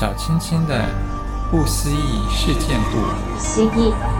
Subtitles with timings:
[0.00, 0.88] 小青青的
[1.50, 3.38] 不思议事件簿。
[3.38, 4.19] 思议。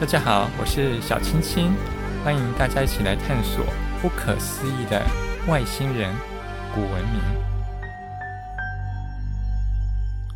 [0.00, 1.74] 大家好，我是小青青，
[2.24, 3.66] 欢迎大家一起来探索
[4.00, 5.04] 不可思议的
[5.46, 6.16] 外星人
[6.74, 7.20] 古文明。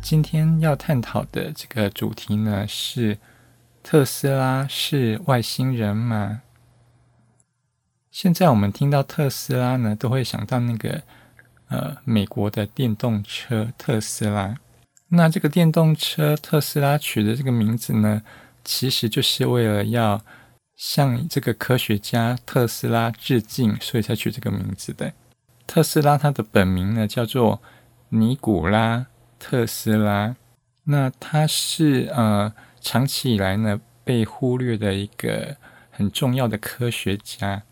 [0.03, 3.17] 今天要探讨的这个主题呢，是
[3.81, 6.43] 特斯拉是外星人吗？
[8.11, 11.01] 现在我们听到特斯拉呢，都会想到那个
[11.69, 14.55] 呃美国的电动车特斯拉。
[15.07, 18.21] 那这个电动车特斯拉取的这个名字呢，
[18.65, 20.21] 其实就是为了要
[20.75, 25.13] 向这个科学家特斯拉致敬，所以才取这个名字的。
[25.65, 27.61] 特斯拉他的本名呢叫做
[28.09, 29.05] 尼古拉
[29.39, 30.35] 特斯拉，
[30.85, 35.55] 那他是呃长期以来呢被忽略的一个
[35.89, 37.63] 很重要的科学家。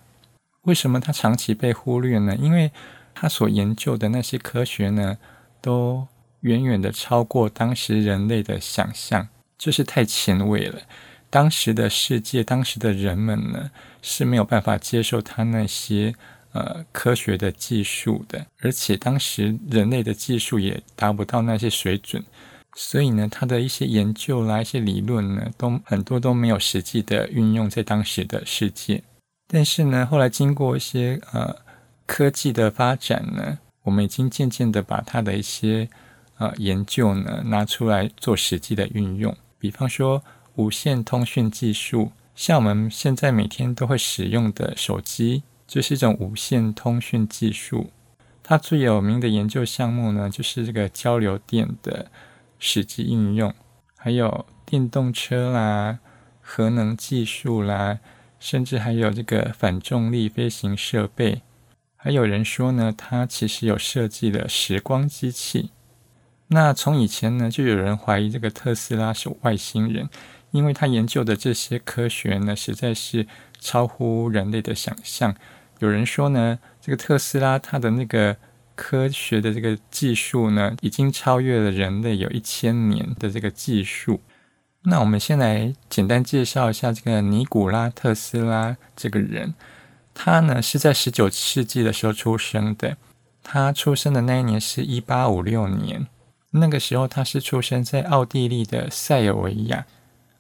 [0.62, 2.36] 为什么他长期被忽略呢？
[2.38, 2.72] 因为
[3.14, 5.17] 他所研究的那些科学呢，
[5.60, 6.08] 都
[6.39, 9.28] 远远的超过当时人类的想象。
[9.64, 10.81] 就是太前卫了，
[11.30, 16.14] 当时的世界，当时的人们呢是没有办法接受他那些
[16.52, 22.22] 呃科学的技术的，而且当时人类的技术也达不到那些水准，
[22.75, 29.02] 所以呢，他的一些研究啦、一些理论呢，都很多都没有实际的运用在当时的世界。
[29.48, 31.55] 但是呢，后来经过一些呃
[32.05, 35.88] 科技的发展呢，我们已经渐渐的把他的一些
[36.38, 39.33] 呃研究呢拿出来做实际的运用。
[39.64, 40.22] 比方说，
[40.56, 47.89] 无线通讯技术，像我们现在每天都会使用的手机，就是一种无线通讯技术。
[48.43, 52.11] 它最有名的研究项目呢，就是这个交流电的
[52.60, 53.54] 实际应用，
[53.95, 55.99] 还有电动车啦、
[56.42, 57.99] 核能技术啦，
[58.42, 61.42] 甚至还有这个反重力飞行设备。
[61.95, 65.70] 还有人说呢，它其实有设计了时光机器。
[66.53, 70.08] 那从以前呢，就有人怀疑这个特斯拉是外星人，
[70.52, 73.25] 因为他研究的这些科学呢，实在是
[73.59, 75.33] 超乎人类的想象。
[75.80, 78.37] 有人说呢，这个特斯拉他的那个
[78.75, 84.21] 科学的这个技术呢，已经超越了人类有一千年的这个技术。
[84.83, 89.55] 那我们先来简单介绍一下这个尼古拉特斯拉这个人，
[90.14, 92.95] 他呢是在十九世纪的时候出生的，
[93.41, 96.05] 他出生的那一年是一八五六年。
[96.55, 99.86] 那个时候，他是出生在奥地利的塞尔维亚。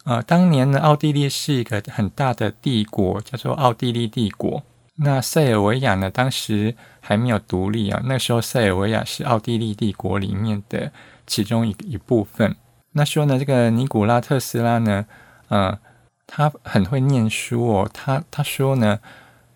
[0.05, 4.61] 呃，当年呢，奥地利是一个很大的帝国，叫做奥地利帝国。
[4.95, 7.99] 那塞尔维亚呢，当时还没有独立啊。
[8.05, 10.91] 那时候，塞尔维亚是奥地利帝国里面的
[11.25, 12.55] 其中一一部分。
[12.91, 15.05] 那说呢，这个尼古拉特斯拉呢，
[15.47, 15.79] 呃，
[16.27, 17.89] 他很会念书哦。
[17.91, 18.99] 他他说呢，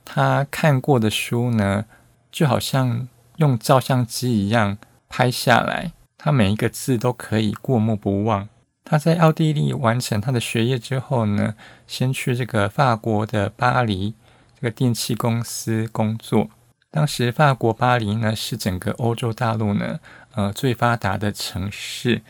[0.04, 1.86] 他看过的书呢，
[2.32, 5.92] 就好像用照相机一样拍下来。
[6.18, 8.50] 他每一个字都可以过目不忘。
[8.84, 11.56] 他在奥地利完成他的学业之后呢，
[11.86, 14.14] 先去这个法国的巴黎
[14.56, 16.50] 这个电器公司工作。
[16.90, 20.00] 当时法国巴黎呢是整个欧洲大陆呢
[20.36, 22.22] 呃最发达的城市。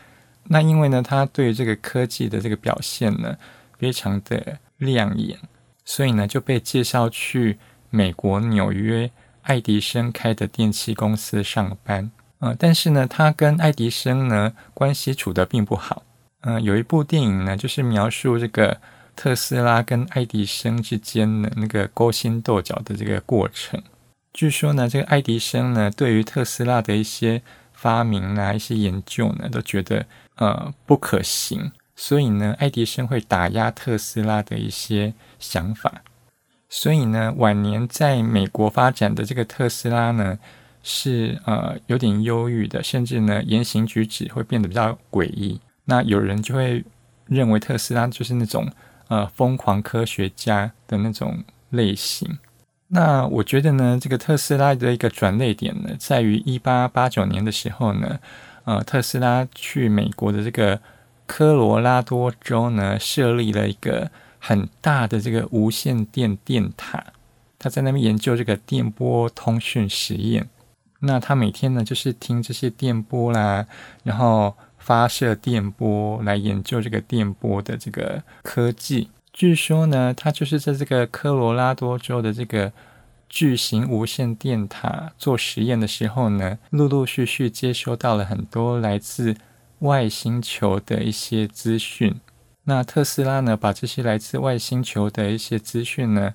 [0.50, 3.36] 那因为呢他对这个科技的这个表现呢
[3.78, 5.38] 非常的亮眼，
[5.84, 9.10] 所以呢就被介绍去美国纽约
[9.42, 12.10] 爱迪生开的电器公司上班。
[12.40, 16.04] 呃，但是呢，他跟爱迪生呢关系处得并不好。
[16.42, 18.80] 嗯、有一部电影呢，就是描述这个
[19.16, 23.82] 特斯拉跟爱迪生之间的那个勾心斗角的这个过程。
[24.32, 30.06] 据说呢，这个爱迪生呢，对于特斯拉的一些发明啊、一些研究呢，都觉得
[30.36, 36.02] 呃不可行，所以呢，爱迪生会打压特斯拉的一些想法。
[36.68, 40.38] 所以呢，晚年在美国发展的这个特斯拉呢。
[40.82, 45.60] 是呃有点忧郁的，甚至呢言行举止会变得比较诡异。
[45.84, 46.84] 那有人就会
[47.26, 48.70] 认为特斯拉就是那种
[49.08, 52.38] 呃疯狂科学家的那种类型。
[52.88, 58.18] 那我觉得呢，这个特斯拉的一个转捩点呢，在于一八八九年的时候呢，
[58.64, 60.80] 呃特斯拉去美国的这个
[61.26, 67.04] 科罗拉多州呢，设立了一个很大的这个无线电电塔，
[67.58, 70.48] 他在那边研究这个电波通讯实验。
[71.00, 73.66] 那他每天呢，就是听这些电波啦，
[74.02, 79.08] 然后发射电波来研究这个电波的这个科技。
[79.32, 82.72] 据说呢，他就是在这个科罗拉多州的这个
[83.28, 89.36] 巨型无线电塔做实验的时候呢，陆陆续续接收到了很多来自
[89.80, 92.18] 外星球的一些资讯。
[92.64, 96.34] 那特斯拉呢，把这些来自外星球的一些资讯呢，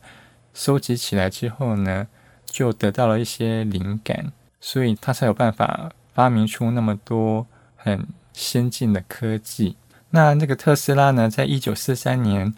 [0.53, 2.07] 收集起来之后呢，
[2.45, 4.31] 就得到了一些灵感，
[4.65, 7.45] 所以他才有办法发明出那么多
[7.75, 9.75] 很先进的科技。
[10.11, 12.53] 那那个特斯拉呢，在一九四三年，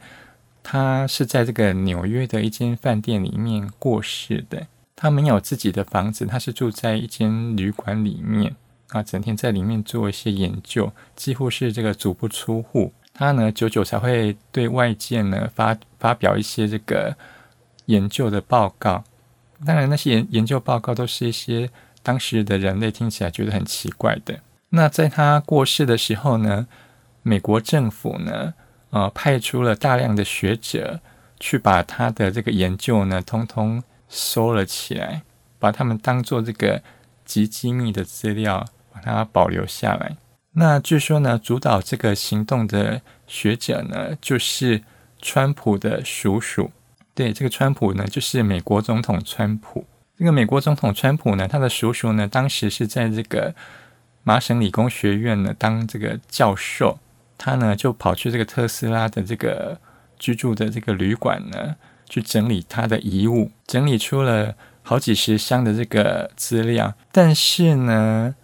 [0.61, 4.67] 他是在这个纽约的一间饭店里面过世的。
[4.95, 8.55] 他没有自己的房子，他是住在一间旅馆里面
[8.89, 12.93] 啊，整天在里面做一些研究，几乎是这个足不出户。
[13.15, 17.17] 他呢，久久才会对外界呢发发表一些这个
[17.87, 19.03] 研究的报告。
[19.65, 21.69] 当然，那些研研究报告都是一些
[22.05, 24.39] 当时的人类听起来觉得很奇怪的。
[24.69, 26.67] 那在他过世的时候呢，
[27.23, 28.53] 美国政府呢，
[28.91, 30.99] 呃，派出了大量的学者
[31.39, 35.23] 去把他的这个研究呢，通通收了起来，
[35.57, 36.83] 把他们当做这个
[37.25, 38.63] 极机密的资料，
[38.93, 40.15] 把它保留下来。
[40.57, 44.83] 那据说呢，主导这个行动的学者呢，就是
[45.19, 46.69] 川普的叔叔。
[47.15, 49.85] 对，这个川普呢，就是美国总统川普。
[50.17, 53.53] 这个美国总统川普呢，他的叔叔呢，当时是在这个
[54.23, 56.99] 麻省理工学院呢当这个教授。
[57.37, 59.77] 他呢就跑去这个特斯拉的这个
[60.17, 61.75] 居住的这个旅馆呢，
[62.07, 66.93] 去整理他的遗物，整理出了好几十箱的这个资料。
[67.11, 68.35] 但是呢，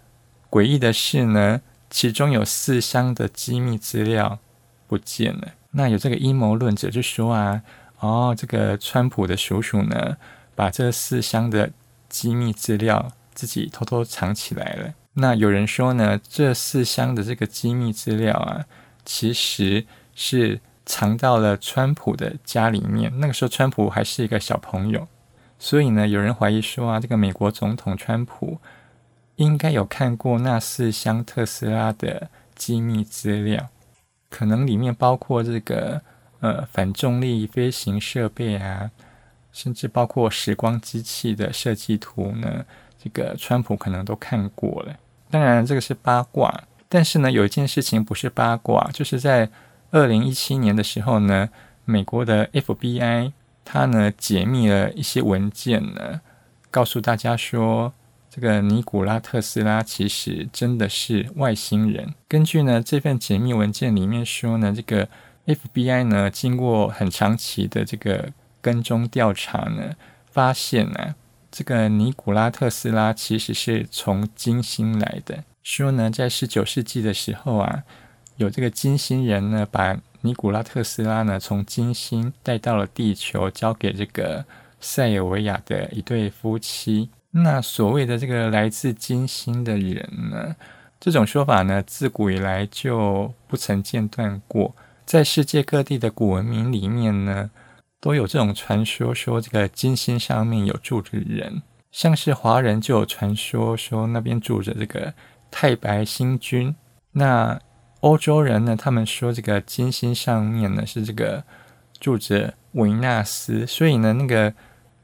[0.50, 4.38] 诡异的是呢，其中有四箱的机密资料
[4.86, 5.48] 不见了。
[5.70, 7.62] 那有这个阴谋论者就说啊。
[8.00, 10.16] 哦，这个川普的叔叔呢，
[10.54, 11.70] 把这四箱的
[12.08, 14.94] 机密资料自己偷偷藏起来了。
[15.14, 18.64] 那有人说呢，这四箱的这个机密资料啊，
[19.04, 19.84] 其实
[20.14, 23.12] 是藏到了川普的家里面。
[23.20, 25.06] 那个时候，川普还是一个小朋友，
[25.58, 28.58] 所以呢，有人怀疑说啊，这个美国总统川普
[29.36, 33.68] 应该有看过那四箱特斯拉的机密资料，
[34.30, 36.02] 可能里面包括这个。
[36.42, 38.90] 呃，反重力飞行设备啊，
[39.52, 42.64] 甚至包括时光机器的设计图呢，
[43.02, 44.96] 这个川普可能都看过了。
[45.30, 46.64] 当然，这个是八卦。
[46.88, 49.48] 但是呢，有一件事情不是八卦，就是在
[49.90, 51.48] 二零一七年的时候呢，
[51.84, 53.32] 美国的 FBI
[53.64, 56.20] 它呢解密了一些文件呢，
[56.70, 57.92] 告诉大家说，
[58.28, 62.14] 这个尼古拉特斯拉其实真的是外星人。
[62.28, 65.08] 根据呢这份解密文件里面说呢，这个。
[65.44, 68.30] FBI 呢，经过很长期的这个
[68.62, 69.94] 跟踪调查呢，
[70.30, 71.14] 发现呢、啊，
[71.50, 75.44] 这个尼古拉特斯拉其实是从金星来的。
[75.62, 77.82] 说呢，在十九世纪的时候啊，
[78.36, 84.44] 有这个金星人呢，把尼古拉特斯拉呢从金星带到了地球，交给这个
[84.80, 87.10] 塞尔维亚的一对夫妻。
[87.32, 90.54] 那所谓的这个来自金星的人呢，
[91.00, 94.74] 这种说法呢，自古以来就不曾间断过。
[95.04, 97.50] 在世界各地的古文明里面呢，
[98.02, 101.62] 都有这种传说，说这个金星上面有住着人，
[101.92, 105.14] 像是华人就有传说说那边住着这个
[105.52, 106.74] 太白星君。
[107.12, 107.60] 那
[108.00, 111.44] 欧洲人呢，他们说这个金星上面呢是这个
[112.00, 114.52] 住着维纳斯，所以呢，那个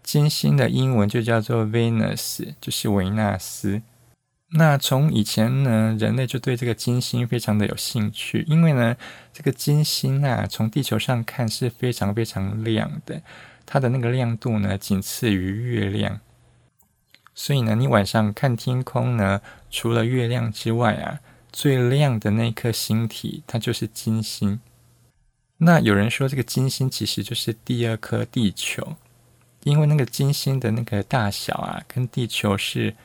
[0.02, 3.80] 金星的英文就叫做 Venus，就是维纳斯。
[4.50, 8.96] 那从以前呢，人类就对这个金星非常的有兴趣，因为呢，
[9.30, 13.20] 这个金星啊，从地球上看是非常非常亮的，
[13.66, 16.20] 它的那个亮度呢，仅次于月亮。
[17.34, 21.20] 所以呢，你晚上看天空呢，除了月亮之外啊，
[21.52, 24.58] 最亮的那颗星体，它就是金星。
[25.58, 28.96] 那有人说，这个金星其实就是第二颗地球，
[29.64, 32.96] 因为那个金星的那个大小啊，跟地球是。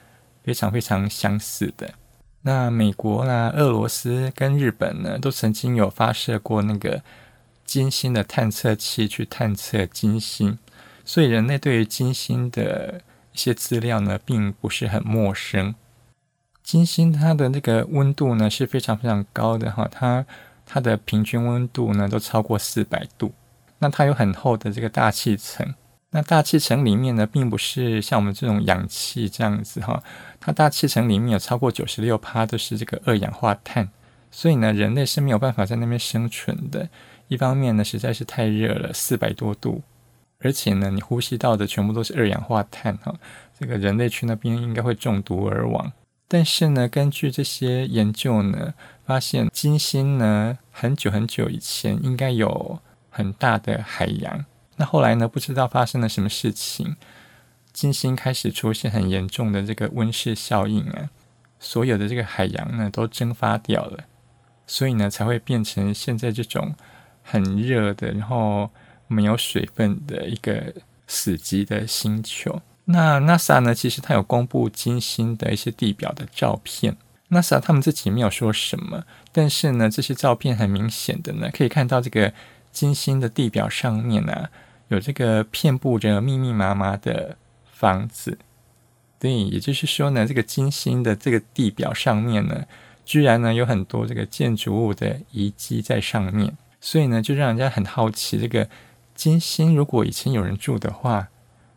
[0.44, 1.94] 非常非常相似的。
[2.42, 7.02] 那美国啦、俄罗斯跟日本呢，都曾经有发射过那个
[7.64, 10.60] 金星的探测器去探测金星，
[11.06, 15.74] 所以人类对于金星的一些资料呢，并不是很陌生。
[16.62, 20.26] 金星它的那个温度呢，是非常非常高的哈，它
[20.66, 23.34] 它的平均温度呢，都超过四百度。
[23.80, 25.74] 那它有很厚的这个大气层。
[26.16, 30.04] 那大气层里面呢，并不是像我们这种氧气这样子哈，
[30.40, 33.90] 它大气层里面有超过九十六趴都是这个二氧化碳，
[34.30, 36.88] 所以呢，人类是没有办法在那边生存的。
[37.30, 39.82] 一方面呢，实在是太热了，四百多度，
[40.40, 43.16] 而且呢，你呼吸到的全部都是二氧化碳哈，
[43.60, 45.92] 这个人类去那边应该会中毒而亡。
[46.28, 52.80] 但是呢，根据这些研究呢，发现金星呢，很久很久以前应该有
[53.10, 54.46] 很大的海洋。
[54.78, 56.96] 那后来呢，不知道发生了什么事情，
[57.72, 61.10] 金星开始出现很严重的这个温室效应啊，
[61.60, 64.06] 所有的这个海洋呢都蒸发掉了，
[64.66, 66.76] 所以呢才会变成现在这种
[67.22, 68.70] 很热的，然后
[69.08, 70.74] 没有水分的一个
[71.08, 72.62] 死寂的星球。
[72.86, 76.98] 那 NASA 呢，其实它有公布金星的一些地表的照片。
[77.30, 82.34] NASA 他们自己没有说什么，但是呢，这些照片很明显的呢，可以看到这个
[82.72, 84.50] 金星的地表上面呢、啊，
[84.88, 87.38] 有这个遍布着密密麻麻的
[87.72, 88.38] 房子。
[89.20, 92.66] 对，也就是说呢，这个金星的这个地表上面呢，
[93.06, 98.68] 居然呢有很多这个建筑物的遗迹在上面，所以呢，就让人家很好奇，这个
[99.16, 101.30] 金星如果以前有人住的话，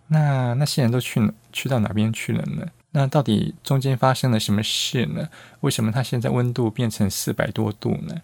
[0.09, 2.67] 那那些人都去去到哪边去了呢？
[2.91, 5.29] 那到底中间发生了什么事呢？
[5.61, 8.23] 为什么它现在温度变成四百多度呢？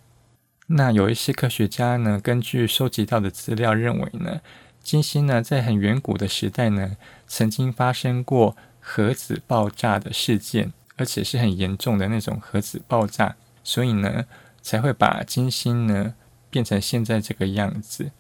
[0.67, 4.41] 那有一些科学家呢，根据收集到的资料认为呢，
[4.83, 6.97] 金星呢在很远古的时代呢，
[7.27, 14.27] 曾经发生过核子爆炸的事件，而且是很严重的那种核子爆炸，所以呢
[14.61, 16.15] 才会把金星呢
[16.51, 18.11] 变成现在这个样子。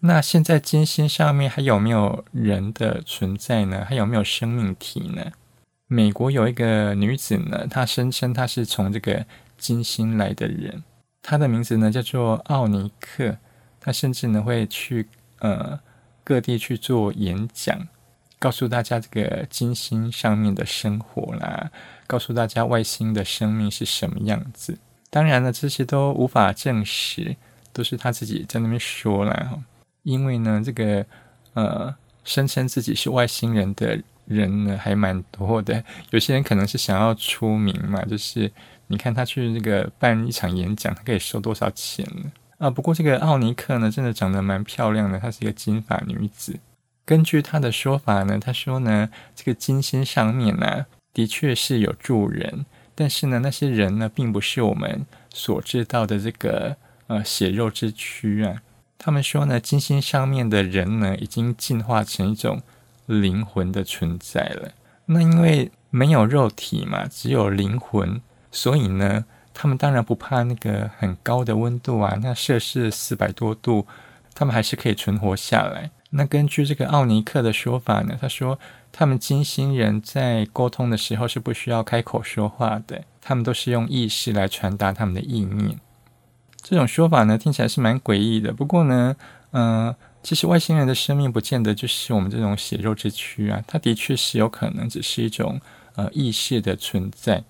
[0.00, 3.84] 那现在金星上面还有没有人的存在呢？
[3.88, 5.32] 还有没有生命体呢？
[5.88, 9.24] 美国有一个女子呢，她声称她是从这个
[9.56, 10.84] 金星来的人，
[11.22, 13.38] 她的名字呢叫做奥尼克，
[13.80, 15.08] 她甚至呢会去
[15.38, 15.80] 呃
[16.26, 17.86] 各地去做演讲，
[18.40, 21.70] 告诉大家这个金星上面的生活啦，
[22.08, 24.76] 告诉大家外星的生命是什么样子。
[25.08, 27.36] 当然了，这些都无法证实，
[27.72, 29.62] 都是他自己在那边说啦。
[30.02, 31.06] 因为呢，这个
[31.54, 34.02] 呃声称自己是外星人的。
[34.26, 38.50] 人呢还蛮多的，有些人可能是想要出名嘛，就是
[38.88, 42.32] 你看他去那个办一场演讲，他可以收多少钱呢？
[42.58, 46.58] 啊，不过这个奥尼克呢，真的长得蛮漂亮的，她是一个金发女子。
[47.04, 58.62] 根据她的说法呢，她说呢，这个金星上面呢、的确是有住人，但是呢，那些人呢，并不是我们所知道的这个呃血肉之躯啊。
[58.98, 62.62] 他们说呢，金星上面的人呢，已经进化成一种。
[63.08, 64.72] 灵魂的存在了，
[65.04, 68.20] 那因为没有肉体嘛，只有灵魂，
[68.50, 69.24] 所以呢，
[69.58, 73.86] 他们当然不怕那个很高的温度啊，那摄氏四百多度，
[74.34, 75.90] 他们还是可以存活下来。
[76.10, 78.58] 那根据这个奥尼克的说法呢，他说
[78.92, 85.80] 他们金星人在沟通的时候是不需要开口说话的，他们都是用意识来传达他们的意念。
[86.60, 89.16] 这种说法呢，听起来是蛮诡异的，不过呢，
[89.52, 95.58] 嗯、其实外星人的生命不见得就是我们这种血肉之躯啊，它的确是有可能只是一种
[95.94, 97.42] 呃意识的存在。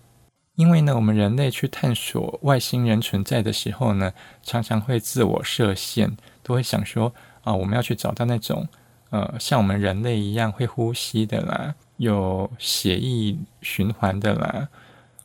[0.57, 8.67] 因为呢，我们人类去探索外星人存在的时候呢，常常会自我设限，都会想说啊、我们要去找到那种
[9.11, 14.69] 呃像我们人类一样会呼吸的啦，有血液循环的啦，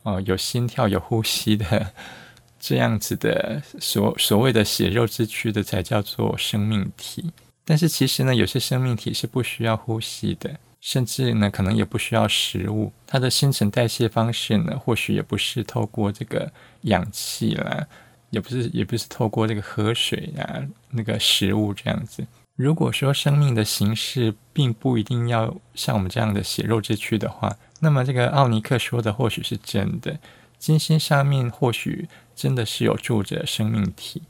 [0.04, 1.92] 哦、呃，有心跳、有呼吸的。
[2.64, 7.32] 这样子的所所谓的血肉之躯的才叫做生命体，
[7.64, 12.92] 但是其实呢，有些生命体是不需要呼吸的，甚至呢，可能也不需要食物。
[13.06, 17.86] 它的新陈代谢方式呢，或许也不是透过这个氧气啦，
[18.30, 22.26] 也不是也不是透过这个喝水呀、那个食物这样子。
[22.56, 30.18] 如果说生命的形式并不一定要像我们这样的血肉之躯的话，那么这个奥尼克说的或许是真的。
[30.58, 34.22] 金星上面或许真的是有住着生命体，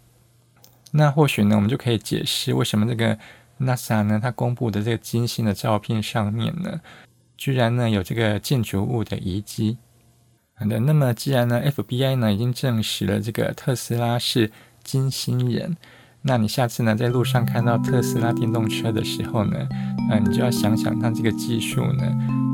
[0.93, 3.19] 那或许呢，我们就可以解释为什么这个
[3.63, 6.81] NASA 呢，它公布的这个金星的照片上面呢，
[7.37, 9.79] 居然呢有这个建筑物的遗迹。
[10.55, 14.51] 好的，那么既然呢 FBI 呢已经证实了这个特斯拉是
[14.85, 15.77] 金星人，
[16.23, 19.57] 那你下次呢在路上看到特斯拉电动车的时候呢，
[20.11, 22.05] 呃，你就要想想它这个技术呢，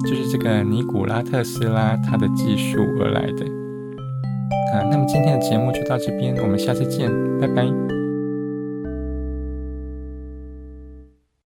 [0.06, 3.44] 就是这个尼古拉特斯拉他的技术而来的。
[4.72, 7.10] 啊，那么今天的节目就到这边，我们下次见，
[7.40, 7.98] 拜拜。